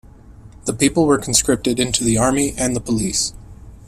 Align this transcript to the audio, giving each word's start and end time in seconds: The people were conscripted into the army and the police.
The 0.65 0.73
people 0.73 1.05
were 1.05 1.19
conscripted 1.19 1.79
into 1.79 2.03
the 2.03 2.17
army 2.17 2.55
and 2.57 2.75
the 2.75 2.79
police. 2.81 3.33